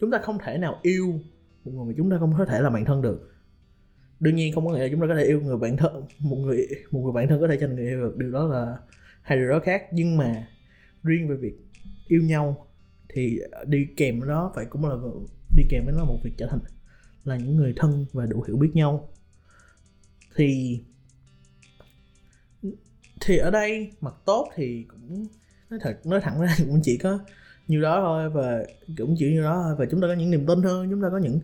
Chúng 0.00 0.10
ta 0.10 0.18
không 0.22 0.38
thể 0.44 0.58
nào 0.58 0.78
yêu 0.82 1.20
một 1.64 1.72
người 1.72 1.84
mà 1.84 1.92
chúng 1.96 2.10
ta 2.10 2.16
không 2.18 2.34
có 2.38 2.44
thể 2.44 2.60
là 2.60 2.70
bạn 2.70 2.84
thân 2.84 3.02
được. 3.02 3.32
Đương 4.20 4.36
nhiên 4.36 4.54
không 4.54 4.66
có 4.66 4.72
nghĩa 4.72 4.82
là 4.82 4.88
chúng 4.90 5.00
ta 5.00 5.06
có 5.06 5.14
thể 5.14 5.24
yêu 5.24 5.40
người 5.40 5.56
bạn 5.56 5.76
thân, 5.76 6.04
một 6.18 6.36
người 6.36 6.66
một 6.90 7.00
người 7.00 7.12
bạn 7.12 7.28
thân 7.28 7.40
có 7.40 7.48
thể 7.48 7.58
cho 7.60 7.68
người 7.68 7.86
yêu 7.86 8.00
được. 8.00 8.16
Điều 8.16 8.30
đó 8.30 8.46
là 8.46 8.78
hai 9.22 9.38
điều 9.38 9.48
đó 9.48 9.60
khác. 9.60 9.82
Nhưng 9.92 10.16
mà 10.16 10.48
riêng 11.02 11.28
về 11.28 11.36
việc 11.36 11.54
yêu 12.08 12.22
nhau 12.22 12.66
thì 13.08 13.40
đi 13.66 13.86
kèm 13.96 14.20
với 14.20 14.28
đó 14.28 14.52
phải 14.54 14.64
cũng 14.64 14.84
là 14.84 14.94
đi 15.56 15.62
kèm 15.68 15.84
với 15.84 15.94
nó 15.98 16.04
một 16.04 16.18
việc 16.24 16.32
trở 16.36 16.46
thành 16.46 16.60
là 17.24 17.36
những 17.36 17.56
người 17.56 17.72
thân 17.76 18.06
và 18.12 18.26
đủ 18.26 18.42
hiểu 18.42 18.56
biết 18.56 18.70
nhau. 18.74 19.08
Thì 20.36 20.80
thì 23.30 23.38
ở 23.38 23.50
đây 23.50 23.90
mặt 24.00 24.14
tốt 24.24 24.48
thì 24.54 24.84
cũng 24.88 25.26
nói 25.70 25.80
thật 25.82 26.06
nói 26.06 26.20
thẳng 26.20 26.40
ra 26.40 26.56
cũng 26.58 26.80
chỉ 26.82 26.96
có 26.96 27.18
nhiêu 27.68 27.82
đó 27.82 28.00
thôi 28.00 28.30
và 28.30 28.64
cũng 28.98 29.14
chỉ 29.18 29.32
như 29.32 29.42
đó 29.42 29.62
thôi 29.64 29.74
và 29.78 29.86
chúng 29.90 30.00
ta 30.00 30.06
có 30.06 30.12
những 30.14 30.30
niềm 30.30 30.46
tin 30.46 30.62
hơn 30.62 30.90
chúng 30.90 31.02
ta 31.02 31.08
có 31.10 31.18
những 31.18 31.40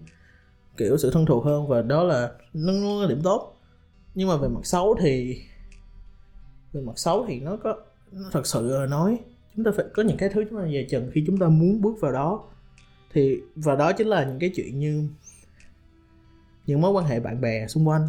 kiểu 0.77 0.97
sự 0.97 1.11
thân 1.11 1.27
thuộc 1.27 1.45
hơn 1.45 1.69
và 1.69 1.83
đó 1.83 2.03
là 2.03 2.33
nó, 2.55 2.73
là 3.03 3.09
điểm 3.09 3.21
tốt. 3.23 3.57
Nhưng 4.15 4.29
mà 4.29 4.37
về 4.37 4.49
mặt 4.49 4.61
xấu 4.67 4.97
thì 5.01 5.43
về 6.73 6.81
mặt 6.81 6.99
xấu 6.99 7.27
thì 7.29 7.41
nó 7.41 7.57
có 7.57 7.77
nó 8.13 8.29
thật 8.33 8.47
sự 8.47 8.87
nói 8.89 9.19
chúng 9.57 9.65
ta 9.65 9.71
phải 9.77 9.85
có 9.95 10.03
những 10.03 10.17
cái 10.17 10.29
thứ 10.29 10.45
chúng 10.51 10.59
ta 10.59 10.65
về 10.65 10.87
chừng 10.91 11.11
khi 11.15 11.25
chúng 11.27 11.39
ta 11.39 11.49
muốn 11.49 11.83
bước 11.83 12.01
vào 12.01 12.13
đó. 12.13 12.45
Thì 13.13 13.37
và 13.55 13.77
đó 13.77 13.93
chính 13.93 14.07
là 14.07 14.25
những 14.25 14.39
cái 14.39 14.51
chuyện 14.55 14.79
như 14.79 15.09
những 16.67 16.81
mối 16.81 16.93
quan 16.93 17.07
hệ 17.07 17.21
bạn 17.21 17.41
bè 17.41 17.67
xung 17.67 17.89
quanh 17.89 18.09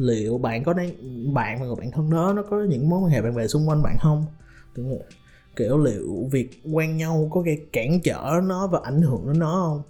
liệu 0.00 0.38
bạn 0.38 0.64
có 0.64 0.72
đang, 0.72 0.90
bạn 1.34 1.60
và 1.60 1.66
người 1.66 1.76
bạn 1.76 1.90
thân 1.90 2.10
đó, 2.10 2.32
nó 2.36 2.42
có 2.42 2.62
những 2.68 2.88
mối 2.88 3.00
quan 3.00 3.12
hệ 3.12 3.22
bạn 3.22 3.34
bè 3.34 3.46
xung 3.46 3.68
quanh 3.68 3.82
bạn 3.82 3.96
không? 4.00 4.26
Kiểu 5.56 5.78
liệu 5.78 6.28
việc 6.32 6.50
quen 6.72 6.96
nhau 6.96 7.28
có 7.30 7.40
gây 7.40 7.66
cản 7.72 8.00
trở 8.00 8.40
nó 8.44 8.66
và 8.66 8.80
ảnh 8.84 9.02
hưởng 9.02 9.26
đến 9.26 9.38
nó 9.38 9.52
không? 9.52 9.82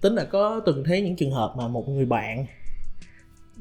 Tính 0.00 0.14
là 0.14 0.24
có 0.24 0.60
từng 0.66 0.84
thấy 0.84 1.02
những 1.02 1.16
trường 1.16 1.30
hợp 1.30 1.54
mà 1.56 1.68
một 1.68 1.88
người 1.88 2.06
bạn 2.06 2.46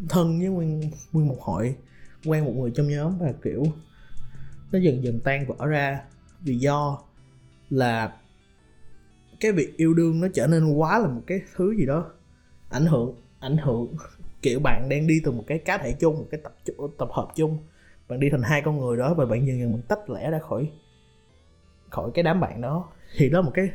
thân 0.09 0.39
với 0.39 0.47
nguyên 0.47 0.91
nguyên 1.12 1.27
một 1.27 1.38
hội, 1.39 1.75
quen 2.25 2.45
một 2.45 2.53
người 2.56 2.71
trong 2.75 2.88
nhóm 2.88 3.18
và 3.19 3.33
kiểu 3.44 3.63
nó 4.71 4.79
dần 4.79 5.03
dần 5.03 5.19
tan 5.24 5.45
vỡ 5.47 5.65
ra 5.65 6.01
vì 6.41 6.56
do 6.56 7.00
là 7.69 8.18
cái 9.39 9.51
việc 9.51 9.77
yêu 9.77 9.94
đương 9.94 10.21
nó 10.21 10.27
trở 10.33 10.47
nên 10.47 10.74
quá 10.74 11.00
là 11.00 11.07
một 11.07 11.21
cái 11.27 11.41
thứ 11.56 11.75
gì 11.77 11.86
đó 11.86 12.12
ảnh 12.69 12.86
hưởng 12.86 13.15
ảnh 13.39 13.57
hưởng 13.57 13.95
kiểu 14.43 14.59
bạn 14.59 14.89
đang 14.89 15.07
đi 15.07 15.21
từ 15.23 15.31
một 15.31 15.43
cái 15.47 15.57
cá 15.57 15.77
thể 15.77 15.95
chung 15.99 16.15
một 16.15 16.27
cái 16.31 16.41
tập 16.43 16.55
tập 16.97 17.07
hợp 17.11 17.27
chung 17.35 17.57
bạn 18.07 18.19
đi 18.19 18.29
thành 18.29 18.41
hai 18.41 18.61
con 18.61 18.79
người 18.79 18.97
đó 18.97 19.13
và 19.13 19.25
bạn 19.25 19.47
dần 19.47 19.59
dần 19.59 19.71
bạn 19.73 19.81
tách 19.81 20.09
lẻ 20.09 20.31
ra 20.31 20.39
khỏi 20.39 20.69
khỏi 21.89 22.11
cái 22.13 22.23
đám 22.23 22.39
bạn 22.39 22.61
đó. 22.61 22.89
Thì 23.17 23.29
đó 23.29 23.39
là 23.39 23.45
một 23.45 23.51
cái 23.53 23.69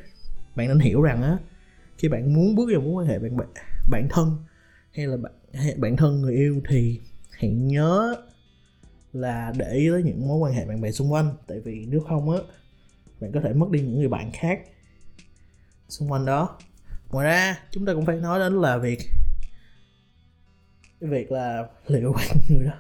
bạn 0.57 0.69
nên 0.69 0.79
hiểu 0.79 1.03
rằng 1.03 1.23
á 1.23 1.39
khi 1.99 2.09
bạn 2.09 2.35
muốn 2.35 2.55
bước 2.55 2.69
vào 2.73 2.81
mối 2.81 2.93
quan 2.93 3.07
hệ 3.07 3.19
bạn 3.19 3.37
bạn, 3.37 3.49
bạn 3.91 4.09
thân 4.11 4.37
hay 4.93 5.07
là 5.07 5.17
bạn 5.17 5.33
hay 5.55 5.75
bạn 5.77 5.97
thân 5.97 6.21
người 6.21 6.35
yêu 6.35 6.61
thì 6.69 7.01
hãy 7.31 7.51
nhớ 7.51 8.17
là 9.13 9.53
để 9.59 9.73
ý 9.73 9.91
tới 9.91 10.03
những 10.03 10.29
mối 10.29 10.39
quan 10.39 10.53
hệ 10.53 10.65
bạn 10.65 10.81
bè 10.81 10.91
xung 10.91 11.13
quanh. 11.13 11.35
Tại 11.47 11.61
vì 11.61 11.87
nếu 11.89 12.01
không 12.01 12.31
á 12.31 12.39
bạn 13.21 13.33
có 13.33 13.41
thể 13.41 13.53
mất 13.53 13.71
đi 13.71 13.81
những 13.81 13.99
người 13.99 14.09
bạn 14.09 14.31
khác 14.33 14.61
xung 15.89 16.13
quanh 16.13 16.25
đó. 16.25 16.59
Ngoài 17.11 17.27
ra 17.27 17.59
chúng 17.71 17.87
ta 17.87 17.95
cũng 17.95 18.07
phải 18.07 18.17
nói 18.17 18.39
đến 18.39 18.61
là 18.61 18.79
việc 18.79 18.99
cái 21.01 21.11
việc 21.11 21.33
là 21.33 21.69
liệu 21.87 22.13
bạn 22.13 22.37
người 22.49 22.65
đó, 22.65 22.73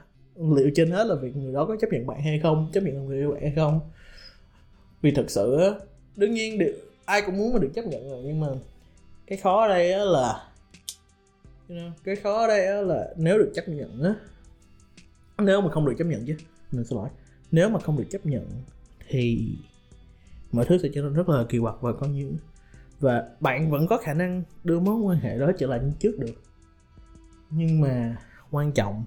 liệu 0.56 0.70
trên 0.74 0.90
hết 0.90 1.06
là 1.06 1.14
việc 1.14 1.36
người 1.36 1.52
đó 1.52 1.64
có 1.64 1.76
chấp 1.80 1.92
nhận 1.92 2.06
bạn 2.06 2.22
hay 2.22 2.40
không, 2.42 2.70
chấp 2.72 2.80
nhận 2.80 3.06
người 3.06 3.18
yêu 3.18 3.30
bạn 3.30 3.42
hay 3.42 3.52
không. 3.56 3.80
Vì 5.02 5.10
thực 5.10 5.30
sự 5.30 5.72
đương 6.16 6.34
nhiên 6.34 6.58
được 6.58 6.90
ai 7.04 7.22
cũng 7.26 7.36
muốn 7.38 7.52
mà 7.52 7.58
được 7.58 7.70
chấp 7.74 7.86
nhận 7.86 8.10
rồi, 8.10 8.22
nhưng 8.24 8.40
mà 8.40 8.46
cái 9.26 9.38
khó 9.38 9.62
ở 9.62 9.68
đây 9.68 10.06
là 10.06 10.44
cái 12.04 12.16
khó 12.16 12.40
ở 12.40 12.46
đây 12.46 12.84
là 12.84 13.14
nếu 13.16 13.38
được 13.38 13.52
chấp 13.54 13.68
nhận 13.68 14.02
á, 14.02 14.14
nếu 15.38 15.60
mà 15.60 15.70
không 15.70 15.86
được 15.86 15.94
chấp 15.98 16.04
nhận 16.04 16.26
chứ, 16.26 16.36
mình 16.72 16.84
xin 16.84 16.98
lỗi, 16.98 17.08
nếu 17.50 17.68
mà 17.68 17.80
không 17.80 17.98
được 17.98 18.06
chấp 18.10 18.26
nhận 18.26 18.46
thì 19.08 19.48
mọi 20.52 20.64
thứ 20.64 20.78
sẽ 20.78 20.88
trở 20.94 21.02
nên 21.02 21.14
rất 21.14 21.28
là 21.28 21.44
kỳ 21.48 21.58
quặc 21.58 21.74
và 21.80 21.92
có 21.92 22.06
như 22.06 22.32
và 23.00 23.28
bạn 23.40 23.70
vẫn 23.70 23.86
có 23.86 23.98
khả 23.98 24.14
năng 24.14 24.42
đưa 24.64 24.80
mối 24.80 24.94
quan 24.94 25.18
hệ 25.18 25.38
đó 25.38 25.50
trở 25.58 25.66
lại 25.66 25.80
như 25.82 25.92
trước 25.98 26.18
được 26.18 26.34
nhưng 27.50 27.80
mà 27.80 28.16
quan 28.50 28.72
trọng 28.72 29.04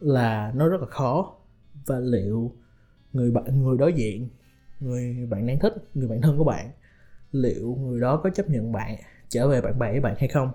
là 0.00 0.52
nó 0.54 0.68
rất 0.68 0.80
là 0.80 0.86
khó. 0.86 1.36
Và 1.86 1.98
liệu 1.98 2.52
người 3.12 3.30
bạn, 3.30 3.62
người 3.62 3.78
đối 3.78 3.92
diện, 3.92 4.28
người 4.80 5.26
bạn 5.30 5.46
đang 5.46 5.58
thích, 5.58 5.74
người 5.94 6.08
bạn 6.08 6.20
thân 6.22 6.38
của 6.38 6.44
bạn, 6.44 6.70
liệu 7.32 7.74
người 7.80 8.00
đó 8.00 8.20
có 8.24 8.30
chấp 8.30 8.50
nhận 8.50 8.72
bạn 8.72 8.96
trở 9.28 9.48
về 9.48 9.60
bạn 9.60 9.78
bè 9.78 9.90
với 9.90 10.00
bạn 10.00 10.14
hay 10.18 10.28
không? 10.28 10.50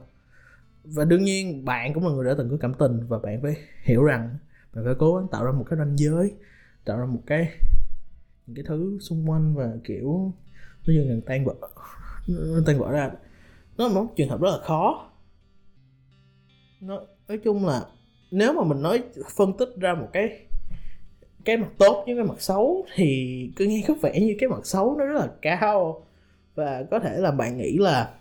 Và 0.84 1.06
đương 1.06 1.24
nhiên, 1.24 1.66
bạn 1.66 1.94
cũng 1.94 2.08
là 2.08 2.14
người 2.14 2.26
đã 2.26 2.34
từng 2.38 2.50
có 2.50 2.58
cảm 2.60 2.74
tình 2.74 3.08
và 3.08 3.20
bạn 3.20 3.42
phải 3.42 3.56
hiểu 3.84 4.04
rằng 4.04 4.38
bạn 4.74 4.86
phải 4.86 4.96
cố 5.00 5.16
gắng 5.16 5.28
tạo 5.32 5.46
ra 5.46 5.52
một 5.52 5.66
cái 5.70 5.80
ranh 5.80 5.98
giới, 5.98 6.34
tạo 6.86 7.00
ra 7.00 7.06
một 7.06 7.22
cái, 7.26 7.50
những 8.48 8.56
cái 8.56 8.66
thứ 8.68 8.98
xung 9.02 9.30
quanh 9.30 9.56
và, 9.56 9.74
kiểu, 9.84 10.34
nó 10.88 10.94
dần 10.94 11.08
dần 11.08 11.22
tan 11.22 11.46
vỡ, 11.46 11.56
nó 12.28 12.60
tan 12.66 12.80
vỡ 12.80 12.92
ra. 12.92 13.12
Nó 13.78 13.88
là 13.88 13.94
một 13.94 14.08
trường 14.16 14.30
hợp 14.30 14.42
rất 14.42 14.50
là 14.52 14.60
khó 14.64 15.12
nói 16.86 17.06
nói 17.28 17.38
chung 17.38 17.66
là 17.66 17.86
nếu 18.32 18.54
mà 18.54 18.64
mình 18.64 18.82
nói 18.82 19.04
phân 19.36 19.58
tích 19.58 19.70
ra 19.80 19.94
một 19.94 20.08
cái 20.14 20.46
cái 21.46 21.58
mặt 21.58 21.70
tốt 21.78 22.04
với 22.06 22.16
cái 22.16 22.26
mặt 22.26 22.42
xấu 22.42 22.86
thì 22.96 23.40
cứ 23.56 23.66
nghe 23.66 23.84
có 23.88 23.94
vẻ 24.02 24.20
như 24.20 24.36
cái 24.40 24.50
mặt 24.50 24.66
xấu 24.66 24.98
nó 24.98 25.06
rất 25.06 25.20
là 25.20 25.28
cao. 25.42 26.06
Và 26.56 26.84
có 26.92 27.00
thể 27.00 27.18
là 27.18 27.32
bạn 27.32 27.58
nghĩ 27.58 27.78
là, 27.78 28.14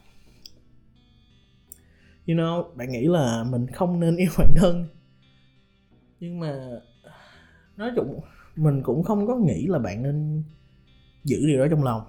you 2.26 2.36
know, 2.36 2.74
bạn 2.74 2.92
nghĩ 2.92 3.06
là 3.06 3.44
mình 3.50 3.66
không 3.66 4.00
nên 4.00 4.16
yêu 4.16 4.30
bản 4.38 4.54
thân. 4.56 4.88
Nhưng 6.20 6.40
mà 6.40 6.68
nói 7.76 7.90
chung, 7.96 8.20
mình 8.56 8.82
cũng 8.82 9.02
không 9.02 9.26
có 9.26 9.36
nghĩ 9.36 9.66
là 9.66 9.78
bạn 9.78 10.02
nên 10.02 10.42
giữ 11.24 11.46
điều 11.46 11.58
đó 11.58 11.66
trong 11.70 11.84
lòng. 11.84 12.02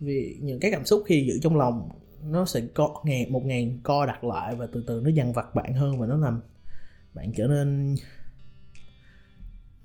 Vì 0.00 0.38
những 0.40 0.60
cái 0.60 0.70
cảm 0.70 0.84
xúc 0.84 1.02
khi 1.06 1.26
giữ 1.26 1.38
trong 1.42 1.56
lòng 1.56 1.88
nó 2.26 2.44
sẽ 2.44 2.60
có 2.74 3.02
ngàn 3.04 3.32
một 3.32 3.42
ngàn 3.44 3.80
co 3.82 4.06
đặt 4.06 4.24
lại 4.24 4.54
và 4.54 4.66
từ 4.72 4.84
từ 4.86 5.00
nó 5.04 5.10
dằn 5.10 5.32
vặt 5.32 5.54
bạn 5.54 5.74
hơn 5.74 5.98
và 5.98 6.06
nó 6.06 6.16
làm 6.16 6.40
bạn 7.14 7.32
trở 7.36 7.46
nên 7.46 7.96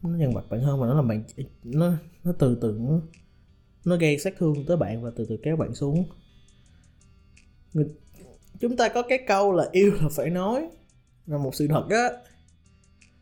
nó 0.01 0.17
dằn 0.17 0.33
vặt 0.33 0.49
bạn 0.49 0.61
hơn 0.61 0.79
và 0.79 0.87
nó 0.87 0.93
làm 0.93 1.07
bạn 1.07 1.23
nó 1.63 1.93
nó 2.23 2.31
từ 2.39 2.57
từ 2.61 2.77
nó, 2.81 3.01
nó 3.85 3.95
gây 3.95 4.17
sát 4.17 4.33
thương 4.37 4.65
tới 4.67 4.77
bạn 4.77 5.03
và 5.03 5.11
từ 5.15 5.25
từ 5.29 5.37
kéo 5.43 5.55
bạn 5.55 5.75
xuống. 5.75 6.09
Chúng 8.59 8.77
ta 8.77 8.89
có 8.89 9.01
cái 9.01 9.19
câu 9.27 9.53
là 9.53 9.69
yêu 9.71 9.91
là 10.01 10.09
phải 10.15 10.29
nói 10.29 10.69
là 11.27 11.37
một 11.37 11.55
sự 11.55 11.67
thật 11.67 11.85
á. 11.89 12.09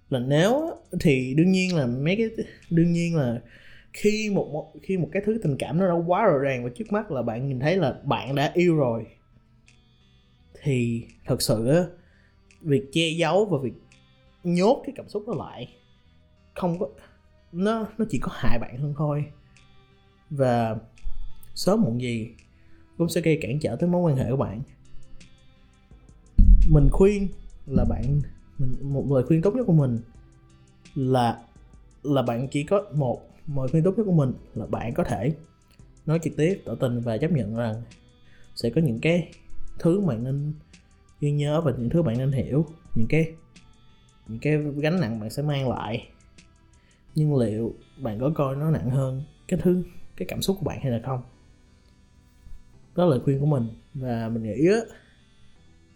Là 0.09 0.19
nếu 0.19 0.71
thì 0.99 1.33
đương 1.37 1.51
nhiên 1.51 1.75
là 1.75 1.85
mấy 1.85 2.15
cái 2.15 2.45
đương 2.69 2.91
nhiên 2.91 3.15
là 3.15 3.41
khi 3.97 4.29
một 4.33 4.73
khi 4.83 4.97
một 4.97 5.09
cái 5.11 5.23
thứ 5.25 5.39
tình 5.43 5.55
cảm 5.59 5.77
nó 5.77 5.87
đã 5.87 6.03
quá 6.07 6.25
rõ 6.25 6.37
ràng 6.37 6.63
và 6.63 6.69
trước 6.75 6.91
mắt 6.91 7.11
là 7.11 7.21
bạn 7.21 7.47
nhìn 7.47 7.59
thấy 7.59 7.77
là 7.77 8.01
bạn 8.03 8.35
đã 8.35 8.51
yêu 8.53 8.75
rồi, 8.75 9.05
thì 10.63 11.05
thật 11.25 11.41
sự 11.41 11.67
á, 11.67 11.83
việc 12.61 12.89
che 12.91 13.09
giấu 13.09 13.45
và 13.45 13.57
việc 13.61 13.73
nhốt 14.43 14.83
cái 14.85 14.93
cảm 14.97 15.09
xúc 15.09 15.23
đó 15.27 15.33
lại 15.37 15.75
không 16.55 16.79
có, 16.79 16.87
nó 17.51 17.87
nó 17.97 18.05
chỉ 18.09 18.19
có 18.19 18.31
hại 18.35 18.59
bạn 18.59 18.77
hơn 18.77 18.93
thôi. 18.97 19.25
Và 20.29 20.75
sớm 21.55 21.81
muộn 21.81 22.01
gì 22.01 22.29
cũng 22.97 23.09
sẽ 23.09 23.21
gây 23.21 23.37
cản 23.41 23.59
trở 23.59 23.75
tới 23.75 23.89
mối 23.89 24.01
quan 24.01 24.17
hệ 24.17 24.31
của 24.31 24.37
bạn. 24.37 24.61
Mình 26.69 26.89
khuyên 26.91 27.27
là 27.65 27.85
bạn, 27.89 28.21
mình, 28.57 28.75
một 28.81 29.05
lời 29.11 29.23
khuyên 29.23 29.41
tốt 29.41 29.55
nhất 29.55 29.63
của 29.67 29.73
mình 29.73 29.99
là 30.95 31.43
là 32.03 32.21
bạn 32.21 32.47
chỉ 32.51 32.63
có 32.63 32.85
một 32.93 33.21
mọi 33.47 33.67
khuyên 33.67 33.83
tốt 33.83 33.93
nhất 33.97 34.03
của 34.05 34.11
mình 34.11 34.33
là 34.55 34.65
bạn 34.65 34.93
có 34.93 35.03
thể 35.03 35.33
nói 36.05 36.19
trực 36.23 36.37
tiếp, 36.37 36.61
tỏ 36.65 36.75
tình 36.75 37.01
và 37.01 37.17
chấp 37.17 37.31
nhận 37.31 37.55
rằng 37.55 37.81
sẽ 38.55 38.69
có 38.69 38.81
những 38.81 38.99
cái 38.99 39.31
thứ 39.79 40.01
bạn 40.01 40.23
nên 40.23 40.53
ghi 41.19 41.31
nhớ 41.31 41.61
và 41.61 41.71
những 41.77 41.89
thứ 41.89 42.03
bạn 42.03 42.17
nên 42.17 42.31
hiểu, 42.31 42.65
những 42.95 43.07
cái 43.07 43.33
những 44.27 44.39
cái 44.39 44.57
gánh 44.57 44.99
nặng 44.99 45.19
bạn 45.19 45.29
sẽ 45.29 45.43
mang 45.43 45.69
lại. 45.69 46.09
Nhưng 47.15 47.35
liệu 47.35 47.73
bạn 48.01 48.19
có 48.19 48.31
coi 48.35 48.55
nó 48.55 48.71
nặng 48.71 48.89
hơn 48.89 49.23
cái 49.47 49.59
thứ, 49.63 49.83
cái 50.15 50.25
cảm 50.27 50.41
xúc 50.41 50.57
của 50.59 50.65
bạn 50.65 50.79
hay 50.81 50.91
là 50.91 50.99
không? 51.05 51.21
Đó 52.95 53.05
là 53.05 53.09
lời 53.09 53.19
khuyên 53.23 53.39
của 53.39 53.45
mình. 53.45 53.67
Và 53.93 54.29
mình 54.29 54.43
nghĩ 54.43 54.67
á, 54.67 54.79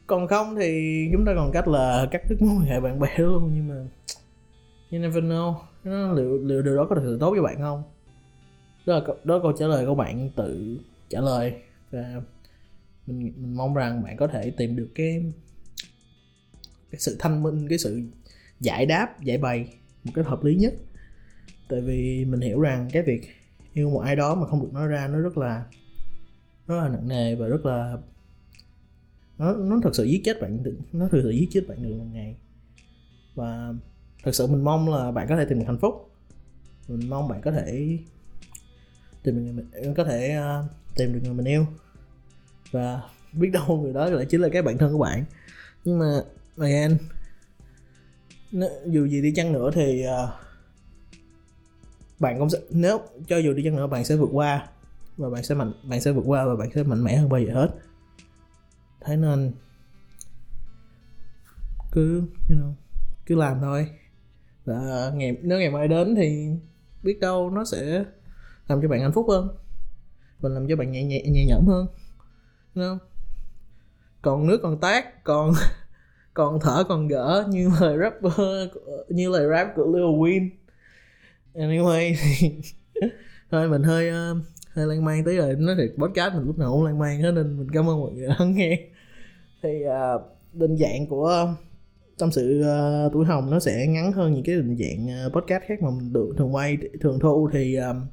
còn 0.07 0.27
không 0.27 0.55
thì 0.55 1.09
chúng 1.11 1.25
ta 1.25 1.31
còn 1.35 1.51
cách 1.53 1.67
là 1.67 2.07
cắt 2.11 2.21
đứt 2.29 2.41
mối 2.41 2.49
quan 2.55 2.65
hệ 2.65 2.79
bạn 2.79 2.99
bè 2.99 3.17
luôn, 3.17 3.51
nhưng 3.55 3.67
mà 3.67 3.75
you 4.91 4.99
never 4.99 5.23
know 5.23 5.55
liệu 5.83 6.37
liệu 6.43 6.61
điều 6.61 6.75
đó 6.75 6.85
có 6.89 6.95
thực 6.95 7.01
sự 7.03 7.17
tốt 7.19 7.33
cho 7.35 7.43
bạn 7.43 7.57
không? 7.59 7.83
Đó 8.85 8.93
là 8.93 9.01
đó 9.23 9.35
là 9.35 9.41
câu 9.41 9.53
trả 9.59 9.67
lời 9.67 9.85
của 9.85 9.95
bạn 9.95 10.29
tự 10.35 10.77
trả 11.09 11.21
lời. 11.21 11.53
Và 11.91 12.21
mình 13.07 13.33
mình 13.37 13.55
mong 13.55 13.73
rằng 13.73 14.03
bạn 14.03 14.17
có 14.17 14.27
thể 14.27 14.51
tìm 14.57 14.75
được 14.75 14.89
cái 14.95 15.33
cái 16.91 16.99
sự 16.99 17.15
thanh 17.19 17.43
minh, 17.43 17.67
cái 17.69 17.77
sự 17.77 18.01
giải 18.59 18.85
đáp, 18.85 19.21
giải 19.23 19.37
bày 19.37 19.73
một 20.03 20.11
cách 20.15 20.25
hợp 20.25 20.43
lý 20.43 20.55
nhất. 20.55 20.73
Tại 21.69 21.81
vì 21.81 22.25
mình 22.25 22.41
hiểu 22.41 22.61
rằng 22.61 22.89
cái 22.91 23.03
việc 23.03 23.21
yêu 23.73 23.89
một 23.89 23.99
ai 23.99 24.15
đó 24.15 24.35
mà 24.35 24.47
không 24.47 24.61
được 24.61 24.73
nói 24.73 24.87
ra 24.87 25.07
nó 25.07 25.19
rất 25.19 25.37
là 25.37 25.65
rất 26.67 26.75
là 26.77 26.89
nặng 26.89 27.07
nề 27.07 27.35
và 27.35 27.47
rất 27.47 27.65
là, 27.65 27.97
nó 29.37 29.55
nó 29.55 29.79
thật 29.83 29.89
sự 29.93 30.03
giết 30.03 30.21
chết 30.25 30.41
bạn, 30.41 30.63
nó 30.91 31.07
thực 31.07 31.21
sự 31.23 31.29
giết 31.29 31.47
chết 31.51 31.61
bạn 31.67 31.83
được 31.83 31.95
một 31.97 32.07
ngày. 32.13 32.35
Và 33.35 33.73
thật 34.23 34.35
sự 34.35 34.47
mình 34.47 34.63
mong 34.63 34.89
là 34.89 35.11
bạn 35.11 35.27
có 35.29 35.35
thể 35.37 35.45
tìm 35.45 35.59
được 35.59 35.65
hạnh 35.67 35.79
phúc. 35.79 36.11
Mình 36.87 37.09
mong 37.09 37.27
bạn 37.27 37.41
có 37.41 37.51
thể 37.51 37.97
tìm 39.23 39.35
được 39.35 39.41
người 39.41 39.53
mình 39.53 39.93
có 39.93 40.03
thể 40.03 40.37
uh, 40.39 40.65
tìm 40.95 41.13
được 41.13 41.19
người 41.23 41.33
mình 41.33 41.45
yêu. 41.45 41.65
Và 42.71 43.01
biết 43.33 43.49
đâu 43.49 43.81
người 43.81 43.93
đó 43.93 44.09
lại 44.09 44.25
chính 44.29 44.41
là 44.41 44.49
cái 44.49 44.61
bạn 44.61 44.77
thân 44.77 44.91
của 44.93 44.99
bạn. 44.99 45.25
Nhưng 45.85 45.99
mà 45.99 46.21
again 46.57 46.97
dù 48.85 49.07
gì 49.07 49.21
đi 49.21 49.33
chăng 49.35 49.53
nữa 49.53 49.71
thì 49.73 50.05
uh, 50.23 50.29
bạn 52.19 52.39
cũng 52.39 52.49
sẽ 52.49 52.57
nếu 52.69 53.01
cho 53.27 53.37
dù 53.37 53.53
đi 53.53 53.63
chăng 53.63 53.75
nữa 53.75 53.87
bạn 53.87 54.05
sẽ 54.05 54.15
vượt 54.15 54.29
qua 54.31 54.67
và 55.17 55.29
bạn 55.29 55.43
sẽ 55.43 55.55
mạnh 55.55 55.73
bạn 55.83 56.01
sẽ 56.01 56.11
vượt 56.11 56.23
qua 56.25 56.45
và 56.45 56.55
bạn 56.55 56.69
sẽ 56.75 56.83
mạnh 56.83 57.03
mẽ 57.03 57.17
hơn 57.17 57.29
bao 57.29 57.39
giờ 57.39 57.53
hết. 57.53 57.69
Thế 59.01 59.15
nên 59.15 59.51
cứ 61.91 62.23
you 62.49 62.57
know, 62.57 62.73
cứ 63.25 63.35
làm 63.35 63.59
thôi 63.59 63.89
và 64.65 65.11
ngày 65.15 65.37
nếu 65.41 65.59
ngày 65.59 65.69
mai 65.69 65.87
đến 65.87 66.15
thì 66.15 66.49
biết 67.03 67.19
đâu 67.19 67.49
nó 67.49 67.65
sẽ 67.65 68.03
làm 68.67 68.81
cho 68.81 68.87
bạn 68.87 69.01
hạnh 69.01 69.11
phúc 69.13 69.25
hơn 69.29 69.47
và 70.39 70.49
làm 70.49 70.67
cho 70.67 70.75
bạn 70.75 70.91
nhẹ 70.91 71.03
nhẹ 71.03 71.23
nhẹ 71.27 71.45
nhõm 71.45 71.67
hơn 71.67 71.87
đúng 72.75 72.85
không? 72.85 72.99
Còn 74.21 74.47
nước 74.47 74.59
còn 74.63 74.77
tác 74.77 75.23
còn 75.23 75.53
còn 76.33 76.59
thở 76.59 76.83
còn 76.89 77.07
gỡ 77.07 77.47
như 77.49 77.71
lời 77.81 77.97
rapper 77.97 78.33
như 79.09 79.29
lời 79.29 79.47
rap 79.49 79.67
của 79.75 79.85
Lil 79.85 80.03
Wayne. 80.03 80.49
Anyway 81.53 82.15
thì 82.21 82.51
thôi 83.51 83.69
mình 83.69 83.83
hơi 83.83 84.09
ờ, 84.09 84.35
hơi 84.73 84.87
lan 84.87 85.05
man 85.05 85.23
tới 85.23 85.37
rồi. 85.37 85.55
Nói 85.55 85.75
thiệt 85.75 85.91
podcast 85.97 86.33
mình 86.33 86.45
lúc 86.45 86.59
nào 86.59 86.71
cũng 86.71 86.85
lan 86.85 86.99
man 86.99 87.21
hết 87.21 87.31
nên 87.31 87.57
mình 87.57 87.67
cảm 87.73 87.89
ơn 87.89 87.99
mọi 88.01 88.11
người 88.11 88.27
đã 88.27 88.45
nghe. 88.45 88.79
Thì 89.63 89.69
uh, 89.85 90.21
định 90.53 90.77
dạng 90.77 91.07
của 91.07 91.55
tâm 92.21 92.31
sự 92.31 92.61
uh, 92.61 93.13
tuổi 93.13 93.25
hồng 93.25 93.51
nó 93.51 93.59
sẽ 93.59 93.87
ngắn 93.87 94.11
hơn 94.11 94.33
những 94.33 94.43
cái 94.43 94.55
định 94.55 94.77
dạng 94.77 95.27
uh, 95.27 95.33
podcast 95.33 95.63
khác 95.67 95.81
mà 95.81 95.89
mình 95.89 96.13
được 96.13 96.33
thường 96.37 96.55
quay 96.55 96.77
thường 97.01 97.19
thu 97.19 97.49
thì 97.53 97.75
um, 97.75 98.07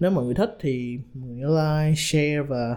nếu 0.00 0.10
mọi 0.10 0.24
người 0.24 0.34
thích 0.34 0.56
thì 0.60 0.98
mọi 1.14 1.28
người 1.30 1.50
like 1.50 1.94
share 1.96 2.40
và 2.40 2.76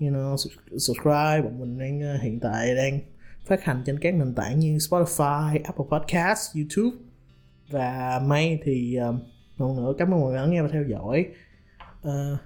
you 0.00 0.10
know 0.10 0.36
subscribe. 0.78 1.42
Bọn 1.42 1.60
mình 1.60 1.78
đang 1.78 2.14
uh, 2.14 2.22
hiện 2.22 2.40
tại 2.40 2.74
đang 2.74 3.00
phát 3.46 3.64
hành 3.64 3.82
trên 3.86 3.98
các 3.98 4.14
nền 4.14 4.34
tảng 4.34 4.58
như 4.58 4.76
Spotify, 4.76 5.58
Apple 5.64 5.86
Podcast, 5.90 6.56
YouTube. 6.56 6.96
Và 7.70 8.20
may 8.26 8.58
thì 8.64 8.96
um, 8.96 9.18
một 9.56 9.74
nữa 9.76 9.92
cảm 9.98 10.14
ơn 10.14 10.20
mọi 10.20 10.30
người 10.30 10.38
đã 10.38 10.46
nghe 10.46 10.62
và 10.62 10.68
theo 10.72 10.84
dõi. 10.88 11.26
Uh, 12.08 12.38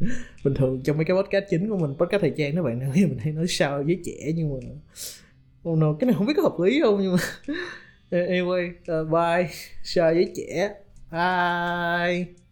bình 0.44 0.54
thường 0.54 0.82
trong 0.82 0.96
mấy 0.96 1.04
cái 1.04 1.16
podcast 1.16 1.44
chính 1.50 1.68
của 1.68 1.76
mình 1.76 1.94
podcast 1.98 2.20
thời 2.20 2.32
trang 2.36 2.56
đó 2.56 2.62
bạn 2.62 2.78
nói 2.88 2.92
mình 2.94 3.18
hay 3.18 3.32
nói 3.32 3.46
sao 3.48 3.82
với 3.82 4.00
trẻ 4.04 4.32
nhưng 4.34 4.52
mà 4.52 4.56
oh 5.68 5.78
no, 5.78 5.92
cái 6.00 6.06
này 6.06 6.14
không 6.18 6.26
biết 6.26 6.34
có 6.36 6.42
hợp 6.42 6.60
lý 6.64 6.80
không 6.82 6.98
nhưng 7.02 7.12
mà 7.12 7.54
anyway 8.26 8.70
uh, 8.70 9.10
bye. 9.10 9.50
Chào 9.84 10.14
với 10.14 10.32
trẻ. 10.36 10.74
Bye. 11.10 12.43